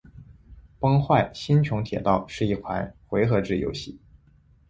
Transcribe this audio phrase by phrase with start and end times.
[0.79, 3.99] 《崩坏：星穹铁道》是一款回合制游戏。